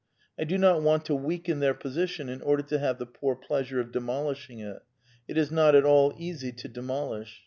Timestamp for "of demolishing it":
3.79-4.81